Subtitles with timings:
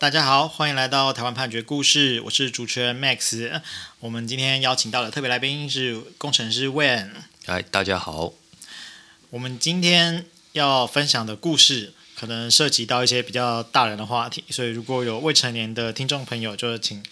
[0.00, 3.60] 大家好，欢迎来到台湾判决故事，我是主持人 Max。
[3.98, 7.10] 我们今天邀请到的特别来宾是工程师 Wen。
[7.44, 8.32] 嗨，大家好。
[9.28, 17.04] 我们今天要分享的故事可能涉及到一些比较大人的话题，所以如果有未成年的听众朋友，就请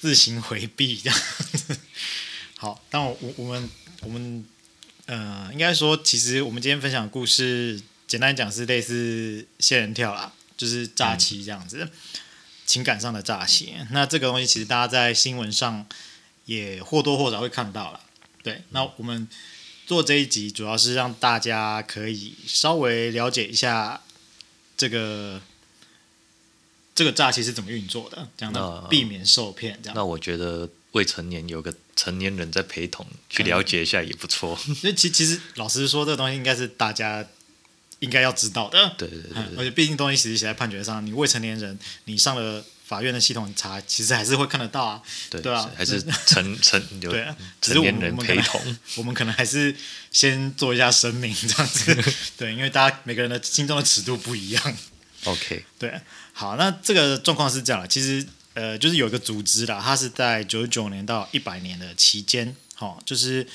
[0.00, 1.20] 自行回避这样。
[2.56, 3.68] 好，那我我们
[4.00, 4.42] 我们
[5.04, 7.78] 呃，应该说，其实我们今天分享的故事，
[8.08, 10.32] 简单讲是类似仙人跳啦。
[10.56, 11.90] 就是诈欺这样子，嗯、
[12.64, 13.74] 情感上的诈欺。
[13.90, 15.86] 那这个东西其实大家在新闻上
[16.46, 18.00] 也或多或少会看到了。
[18.42, 19.28] 对，嗯、那我们
[19.86, 24.02] 做这一集主要是让大家可以稍微了解一下
[24.76, 25.42] 这个
[26.94, 29.78] 这个诈欺是怎么运作的，这样的避免受骗。
[29.82, 34.58] 这样，那我觉得未成年有个成年人在陪同去了解一下也不错。
[34.66, 37.26] 因为其其实老实说，这个东西应该是大家。
[38.00, 48.60] 应该要知道的，对对对，对，而且毕竟东西其实写在判决上，你未成年人，你上了法院的系统查，其实还是会看得到啊，对，对啊，还是成成 有对啊，成年人陪同，
[48.96, 49.74] 我们可能还是
[50.12, 54.76] 先做一下声明这样子， 对，因为大家每个人的心中的尺度不一样。
[55.24, 56.00] OK，对，
[56.32, 58.24] 好，那这个状况是这样的，其实
[58.54, 63.46] 呃，就是有一个组织啦，它是在九十九年到一百年的期间，好，就是。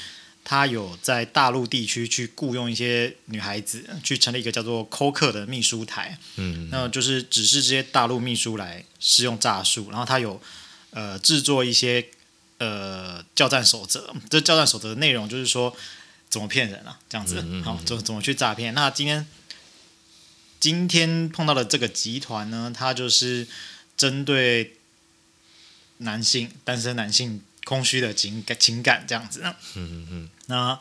[0.43, 10.41] 他有在大陆地区去雇佣一些女孩子，去成立一个叫做“扣客”的秘书台，嗯，那就是指示这些大陆秘书来使用诈术，然后他有
[10.89, 12.05] 呃制作一些
[12.57, 15.75] 呃教战守则，这教战守则的内容就是说
[16.29, 18.73] 怎么骗人啊，这样子，好，怎怎么去诈骗？
[18.73, 19.27] 那今天
[20.59, 23.47] 今天碰到的这个集团呢，它就是
[23.95, 24.75] 针对
[25.99, 27.41] 男性，单身男性。
[27.71, 30.77] 空虚的情感情感这样子，嗯嗯嗯，那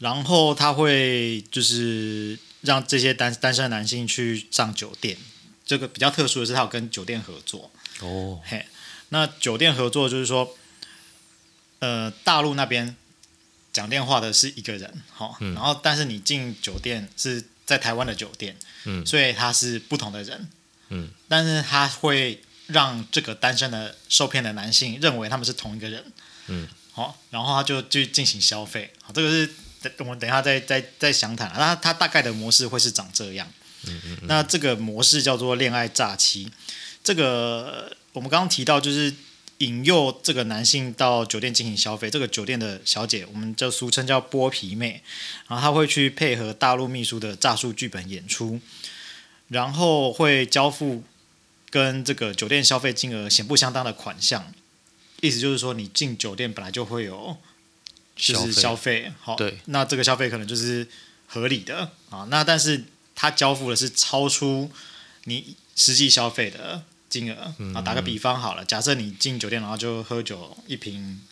[0.00, 5.16] 然后他会就是让这些单单身的男性去上酒店，
[5.64, 7.70] 这个比较特殊的是，他有跟酒店合作。
[8.00, 8.40] 哦。
[8.44, 8.66] 嘿，
[9.10, 10.58] 那酒店合作就是说，
[11.78, 12.96] 呃，大陆那边
[13.72, 18.56] 讲电话的是一个人，好，嗯，然后但是你进酒店是在台湾的酒店，
[18.86, 20.50] 嗯，所以他是不同的人，
[20.88, 22.42] 嗯，但是他会。
[22.72, 26.04] 让这个单身的受骗的男性认为他们是同一个人，
[26.48, 29.50] 嗯，好，然后他就去进行消费，好，这个是
[29.98, 31.52] 我们等一下再再再详谈。
[31.56, 33.46] 那他大概的模式会是长这样，
[33.86, 36.50] 嗯嗯，那这个模式叫做恋爱诈欺。
[37.04, 39.14] 这个我们刚刚提到，就是
[39.58, 42.10] 引诱这个男性到酒店进行消费。
[42.10, 45.02] 这个酒店的小姐，我们就俗称叫剥皮妹，
[45.48, 48.60] 然后她会去配合大陆秘书的诈术剧本演出，
[49.48, 51.04] 然后会交付。
[51.72, 54.52] 跟这个酒店消费金额显不相当的款项，
[55.22, 57.38] 意思就是说，你进酒店本来就会有，
[58.14, 60.86] 就是消费，好，对，那这个消费可能就是
[61.26, 62.26] 合理的啊。
[62.28, 62.84] 那但是
[63.14, 64.70] 他交付的是超出
[65.24, 67.80] 你实际消费的金额啊。
[67.80, 71.22] 打个比方好了，假设你进酒店然后就喝酒一瓶。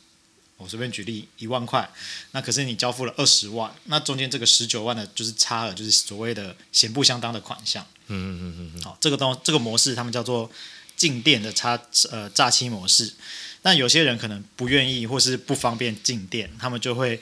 [0.62, 1.88] 我随便举例，一万块，
[2.32, 7.82] 那可是你交付了二十万，那中间这个十九万的就是差额，就是所谓的显不相当的款项。
[8.08, 8.82] 嗯嗯嗯嗯。
[8.82, 10.50] 好，这个东这个模式他们叫做
[10.96, 13.14] 进店的差呃诈欺模式。
[13.62, 17.18] 但有些人可能不愿意或是不方便进店，他们就会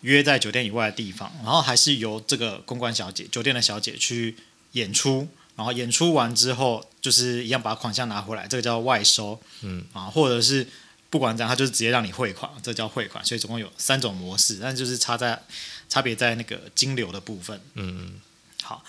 [0.00, 4.36] 约在酒店以外的地方，然后还是由这个公关小姐、酒店的小姐去
[4.72, 9.40] 演出，然后演出完之后就是一样把款项拿回来，这个叫外收。
[9.60, 10.66] 嗯啊，或者是。
[11.10, 13.24] 不管怎样，他就是直接让你汇款，这叫汇款。
[13.24, 15.42] 所以总共有三种模式，但就是差在
[15.88, 17.60] 差别在那个金流的部分。
[17.74, 18.20] 嗯，
[18.62, 18.84] 好，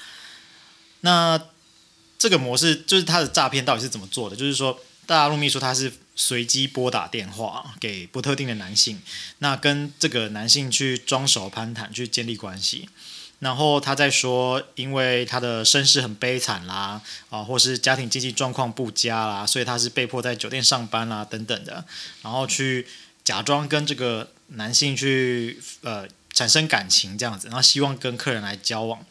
[1.01, 1.41] 那
[2.19, 4.35] 这个模式就是他的诈骗到底是怎么做的？
[4.35, 9.01] 就是说，大陆秘书他是随机拨打电话给不特定的男性，
[9.39, 12.87] 那跟这个男性去装熟攀谈，去建立关系。
[13.41, 17.01] 然后他再说，因为他的身世很悲惨啦，
[17.31, 21.83] 啊，或是家庭经济状况不佳啦，所以他是被迫在酒店上班啦，等等的，
[22.21, 22.85] 然后去
[23.23, 29.03] 假装跟这个男性去呃产生感情这样子，然后希望跟客人来交往，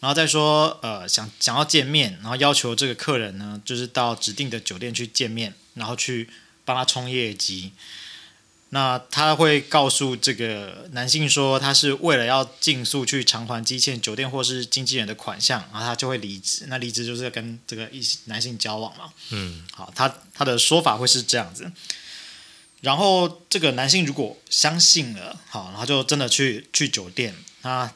[0.00, 6.28] 然后再说呃想想要见面，然后要求这个客人呢，就是到指定的酒店去见面，然后去
[6.66, 7.72] 帮他冲业绩。
[8.74, 16.64] 那他会告诉这个男性说，他是为了要尽速去偿还积欠酒店或是经纪人的款项，然后他就会离职。
[16.68, 19.12] 那离职就是要跟这个一男性交往嘛。
[19.28, 21.70] 嗯，好，他他的说法会是这样子。
[22.80, 27.36] 然后这个男性如果相信了，好，然后就真的去去酒店。
[27.60, 27.92] 那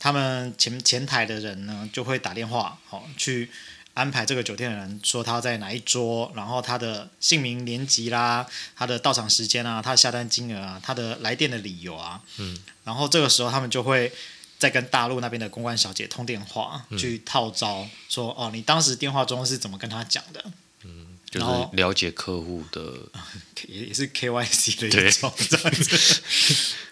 [0.00, 3.48] 他们前前台的人呢，就会打电话，好去。
[3.96, 8.46] 安排这个酒店的人说他在哪一桌，然后他的姓名、年级啦，
[8.76, 14.12] 他的到场时间啊，他的下单金额啊，他的来电的理由啊，嗯，然后这个时候他们就会
[14.58, 20.44] 再跟大陆那边的公关小姐通电话，嗯、去套招，说哦，你当时电话中是怎么跟他讲的？
[20.84, 22.92] 嗯，就是了解客户的，
[23.66, 26.20] 也也是 KYC 的一种这样子。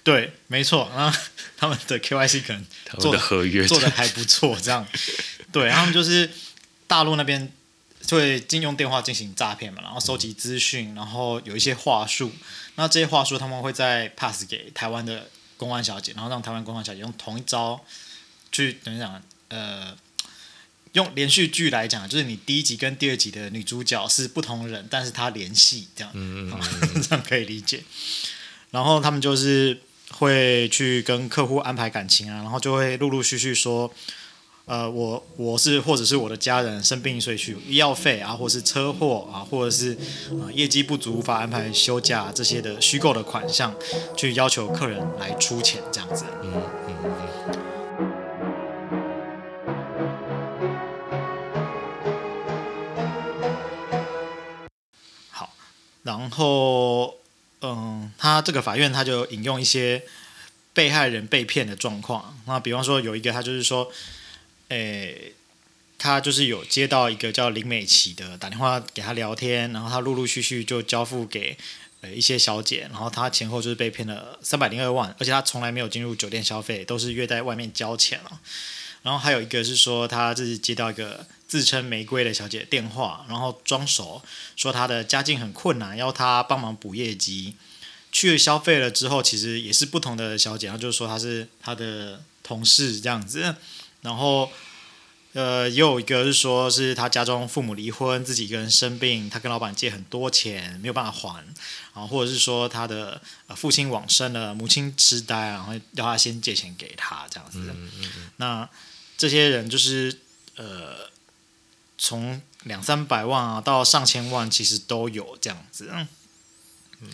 [0.03, 0.91] 对，没错。
[0.97, 1.19] 然后
[1.57, 2.67] 他们的 KYC 可能
[2.99, 4.87] 做的合约做的还不错，这样。
[5.53, 6.29] 对，他们就是
[6.87, 7.53] 大陆那边
[8.11, 12.31] 会进用电话进行诈骗嘛，然后收集资讯，然后有一些话术。
[12.77, 17.83] 那这些话术他们会再 pass 给台湾的公安小姐，然后让台湾公安小姐用同一招
[18.53, 19.97] 去等于讲，呃，
[20.93, 26.61] 用连续剧来讲，就是你第一集跟第二集的女主角是不同人，但是她联系这样，嗯嗯
[26.95, 27.83] 嗯 这样可以理解。
[28.71, 33.95] 然后他们就是会去跟客户安排感情啊，然后就会陆陆续续说。
[34.67, 43.75] 呃，我我是或者是我的家人生病，所以去医药费啊，或者是车祸啊，或者是啊、呃、业绩不足无法安排休假这些的虚构的款项，
[44.17, 46.25] 去要求客人来出钱这样子。
[46.43, 46.51] 嗯
[46.89, 47.13] 嗯嗯。
[55.31, 55.53] 好，
[56.05, 57.17] 然后
[57.61, 60.05] 嗯，他这个法院他就引用一些
[60.73, 63.93] 被害人被骗的状况，那比方说有一个他就是说。
[64.69, 65.33] 诶，
[65.99, 71.57] 他就是有接到一个叫林美琪的打电话给他聊天，然后他陆陆续续就交付给
[72.01, 78.41] 呃一些小姐，然后他前后就是被骗了三百零二万，而且他从来没有进入酒店消费，都是约在外面交钱了。
[79.03, 84.23] 然后还有一个是说，他是接到一个自称玫瑰的小姐电话，然后装熟
[84.57, 87.55] 说他的家境很困难，要他帮忙补业绩。
[88.11, 93.55] 去了消费了之后，其实也是不同的小姐，然后就是说他是他的同事这样子。
[94.05, 94.53] 然后，
[95.33, 101.43] 呃，也有一个是说，是他家中父母离婚，自己一个人生病，他跟老板借很多钱，没有办法还，
[101.95, 103.23] 啊，或者是说他的
[103.57, 107.61] 父亲往生了，母亲痴呆，然后要他先借钱给他这样子。
[107.61, 108.31] 嗯嗯嗯。
[108.37, 108.69] 那
[109.17, 110.21] 这些人就是
[110.57, 111.09] 呃，
[111.97, 115.91] 从两三百万啊到上千万，其实都有这样子。
[115.91, 117.11] 嗯。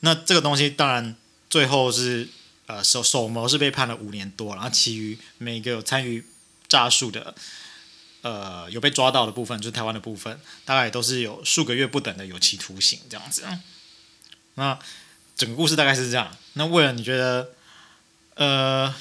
[0.00, 1.14] 那这个东西当然
[1.50, 2.30] 最后是。
[2.66, 6.24] 呃，首首谋是被判了五年多，然后其余每个有参与
[6.66, 7.34] 诈术的，
[8.22, 13.44] 呃，有被抓到的部分，就是台湾的部分，大概都是有数个月不等的有期徒刑这样子。
[14.54, 14.78] 那
[15.36, 16.34] 整个故事大概是这样。
[16.54, 17.50] 那为了你觉得，
[18.36, 18.94] 呃，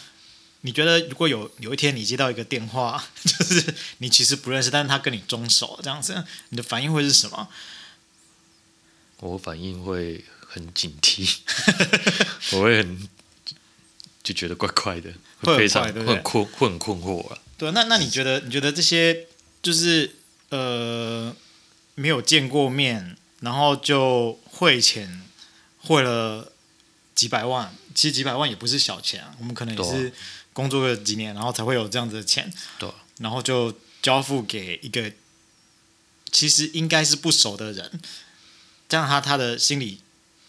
[0.62, 7.48] 你觉得如果有有一天你接到一个电话， 就是你其实不认识，但是他跟你装熟这样子，你的反应会是什么？
[9.22, 11.38] 我反应会很警惕，
[12.58, 13.08] 我会很。
[14.24, 15.12] 就觉得怪怪的，
[15.42, 17.38] 会非常会很困，会很困惑啊。
[17.58, 18.40] 对，那那你觉得？
[18.40, 19.28] 你觉得这些
[19.62, 20.16] 就是
[20.50, 21.36] 呃
[21.96, 25.22] 没有见过面，然后就汇钱
[25.80, 26.54] 汇了
[27.14, 29.36] 几百万，其实几百万也不是小钱啊。
[29.40, 30.14] 我们可能也是
[30.54, 32.52] 工作了几年，然后才会有这样子的钱。
[32.80, 35.12] 对，然后就交付给一个
[36.32, 38.00] 其实应该是不熟的人，
[38.88, 40.00] 这样他他的心里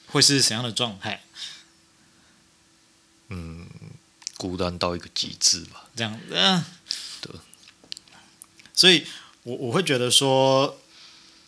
[0.06, 1.23] 会是怎样的状态？
[3.29, 3.67] 嗯，
[4.37, 6.35] 孤单到一个极致吧，这样子。
[6.35, 6.67] 啊，
[7.21, 7.32] 对，
[8.75, 9.06] 所以
[9.43, 10.79] 我我会觉得说，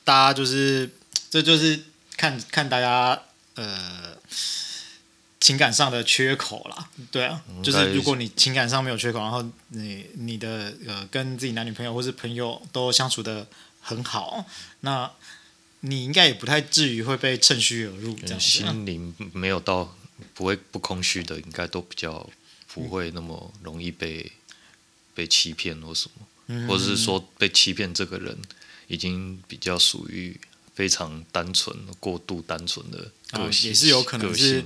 [0.05, 0.91] 大家就是
[1.29, 1.85] 这就是
[2.17, 3.23] 看看大家
[3.57, 4.17] 呃
[5.39, 13.47] 情感上的缺口啦，对啊，就是如果你情感上没有缺口，然后你你的呃跟自己男女朋友或是朋友都相处的
[13.81, 14.47] 很好，
[14.81, 15.11] 那
[15.81, 19.95] 你应该也不太至于会被趁虚而入，这样心灵没有到。
[20.35, 22.29] 不会不空虚的，应该都比较
[22.73, 24.57] 不会那么容易被、嗯、
[25.15, 28.37] 被欺骗或什么，嗯、或者是说被欺骗这个人
[28.87, 30.39] 已经比较属于
[30.75, 34.65] 非常单纯、过度单纯的个性，啊、也是有可能是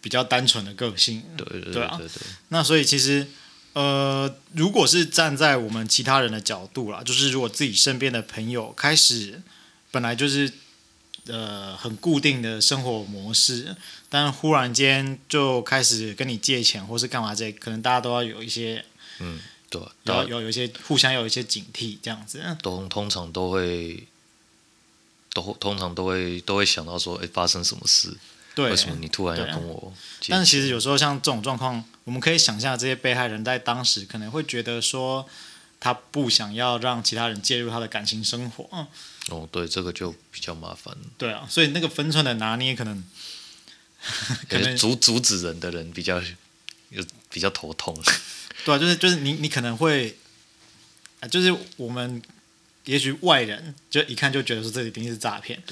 [0.00, 1.22] 比较单纯的个性。
[1.36, 2.00] 对对对，对啊。
[2.48, 3.26] 那所以其实
[3.74, 9.42] 呃，如果是站在我们其他人的角度啦，就是如果自己身边的朋友开始
[9.90, 10.52] 本来就是。
[11.28, 13.76] 呃，很固定的生活模式，
[14.08, 18.84] 但忽然间就开始跟你借钱，或是干嘛这，可能大家都要有一些，
[19.20, 22.42] 嗯，对，要有有一些互相有一些警惕，这样子。
[22.62, 24.04] 都通常都会，
[25.32, 28.16] 都通常都会都会想到说，哎，发生什么事？
[28.54, 29.92] 对，为什么你突然要跟我？
[30.28, 35.28] 但是其实有时候像这种状况，我们可以想象这些被害人在当时可能会觉得说，
[35.78, 38.88] 他不想要让其他人介入他的感情生活。
[39.28, 40.96] 哦，对，这个就比较麻烦。
[41.16, 43.04] 对啊，所以那个分寸的拿捏，可能
[44.48, 46.20] 可能阻阻止人的人比较
[46.90, 47.94] 有比较头痛。
[48.64, 50.16] 对啊，就是就是你你可能会
[51.20, 52.20] 啊就是我们
[52.84, 55.62] 也许外人就一看就觉得说这一定是诈骗，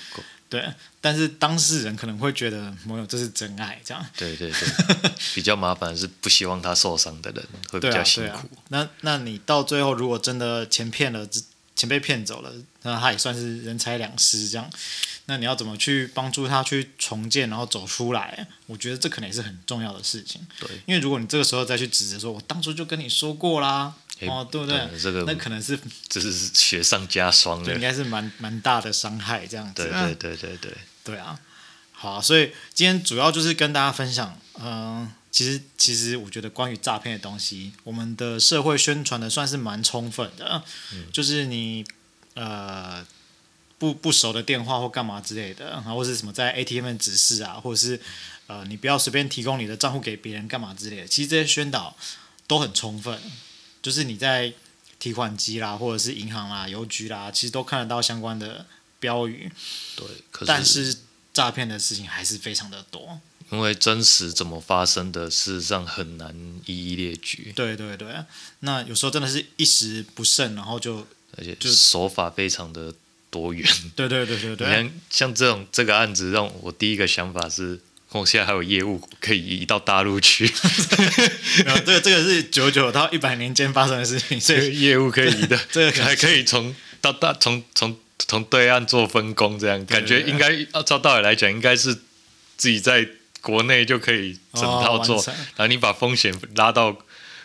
[0.49, 0.65] 对，
[1.01, 4.07] 但是当事人可能会觉得没有，这是真爱，这样。
[4.17, 8.37] 对对对， 比较麻烦是不希望他受伤的人会比较辛苦。
[8.37, 11.27] 啊啊、那那你到最后如果真的钱骗了，
[11.77, 12.53] 钱被骗走了，
[12.83, 14.69] 那他也算是人财两失，这样。
[15.27, 18.49] 那你要怎么去帮助他去重建，然后走出来？
[18.67, 20.45] 我觉得这可能也是很重要的事情。
[20.59, 23.95] 对，因为如果你这个时候再去指责说，我当初就跟你说过啦。
[24.23, 24.89] 哦，对不对？
[24.99, 25.79] 这个那可能是
[26.09, 29.83] 这是雪上加霜的，应该是蛮蛮大的伤害，这样子。
[29.83, 30.73] 对对对对对，
[31.05, 31.39] 对啊，
[31.93, 40.65] 好啊，所以今天主要就是跟大家分享，嗯、呃，其实其实我觉得关于诈骗的东西，我们的社会宣传的算是蛮充分的，
[40.95, 41.85] 嗯、就是你
[42.33, 43.07] 呃
[43.77, 48.01] 不不熟的电话或干嘛之类的，或是什么在 ATM 指示啊，或者是
[48.47, 51.95] 呃你不要随便提供你的账户给别人干嘛之类的，其实这些宣导
[52.47, 53.21] 都很充分。
[53.83, 54.55] 就是你在
[54.99, 58.65] 提款机啦，或者是银行啦、邮局啦，其实都看得到相关的
[58.99, 59.53] 标语。
[59.97, 60.97] 对，可是但是
[61.35, 63.21] 诈骗的事情还是非常的多。
[63.51, 66.35] 因为真实怎么发生的，事实上很难
[66.67, 67.53] 一一列举。
[67.55, 68.09] 对对对，
[68.61, 72.93] 那有时候真的是一时不慎，然后就而且就手法非常的
[73.31, 73.67] 多元。
[73.95, 77.81] 对对对对对，你看像这种这个案子，让我第一个想法是。
[78.11, 80.47] 我现在还有业务可以移到大陆去，
[81.67, 91.95] 没有这个这个是九九到一百年间发生的事情，所以 业务可以移的， 这个还可以从到大从从从对岸做分工，这样感觉应该按照道理来讲，应该是
[92.57, 93.07] 自己在
[93.47, 95.23] 国内就可以整套做，
[95.55, 96.97] 然后你把风险拉到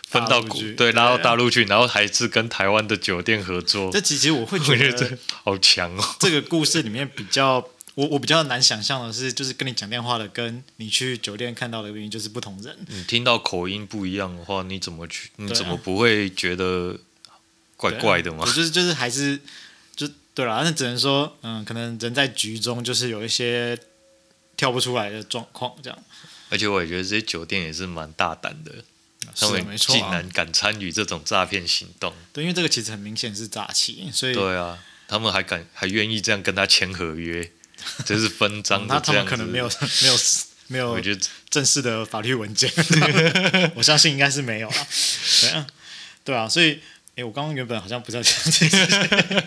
[0.08, 3.92] 分到国对拉到大陆去，然后还是跟台湾的酒店合作。
[3.92, 7.68] 这其实我会觉得好强哦，这个故事里面比较。
[7.94, 12.74] 我我比较难想象的是，就是跟你讲电话的，跟你去酒店看到的原因就是不同人。
[12.88, 15.28] 你听到口音不一样的话，你怎么去？
[15.36, 16.96] 你怎么不会觉得
[17.76, 18.46] 怪怪的吗？
[18.46, 19.38] 就是就是还是
[19.94, 23.78] 就对了，那只能说，嗯，可能人在局中就是有一些
[24.56, 25.98] 跳不出来的状况这样。
[26.50, 28.72] 而且我也觉得这些酒店也是蛮大胆的，
[29.38, 32.14] 他们竟然敢参与这种诈骗行动。
[32.32, 34.78] 对，因为这个其实很明显是诈欺，所以对啊，
[35.08, 37.50] 他们还敢还愿意这样跟他签合约。
[38.06, 39.68] 这是分赃的，他们可能没有
[40.02, 40.16] 没有
[40.68, 42.70] 没有，我觉得正式的法律文件，
[43.74, 44.86] 我相信应该是没有了。
[45.40, 45.66] 对啊，
[46.22, 46.78] 对啊，所以，
[47.16, 49.44] 哎，我刚刚原本好像不是要讲这些。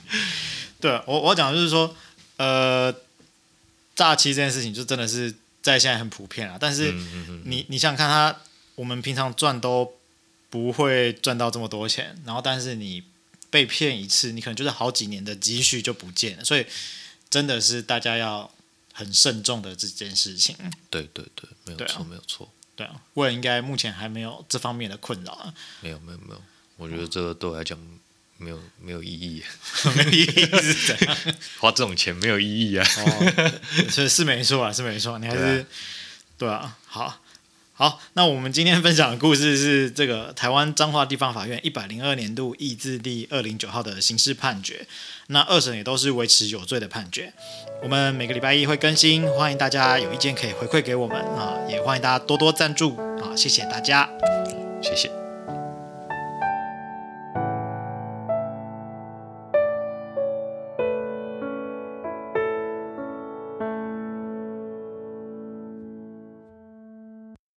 [0.80, 1.94] 对啊，我我要讲的就是说，
[2.38, 2.90] 呃，
[3.96, 6.56] 诈欺这件事情就真的是在现在很普遍啊。
[6.60, 6.92] 但是
[7.44, 8.40] 你你想想看，他
[8.76, 9.92] 我们平常赚都
[10.48, 13.02] 不会赚到这么多钱，然后但是你
[13.50, 16.64] 被骗一次，你可能就是好几年的积蓄就不见了，所以。
[17.28, 18.48] 真的是大家要
[18.92, 20.56] 很慎重的这件事情。
[20.88, 22.48] 对对对，没有错，啊、没有错。
[22.76, 25.52] 对啊，我也应该目前还没有这方面的困扰啊。
[25.80, 26.42] 没有没有没有，
[26.76, 27.76] 我觉得这个对我来讲
[28.38, 29.42] 没有没有意义。
[29.96, 31.16] 没有意义是怎样？
[31.58, 32.86] 花这种钱没有意义啊。
[32.98, 33.52] 哦，
[33.90, 35.18] 是是没错啊，是没错。
[35.18, 35.66] 你还是
[36.38, 37.20] 对啊，对啊，好。
[37.78, 44.88] 好，那我们今天分享的故事是这个台湾彰化地方法院一百零二年度易字第二零九号的刑事判决。
[45.26, 47.34] 那二审也都是维持有罪的判决。
[47.82, 54.08] 我们每个礼拜一会更新，欢迎大家有意见可以回馈给我们啊，也欢迎大家多多赞助啊，谢谢大家，
[54.82, 55.25] 谢谢。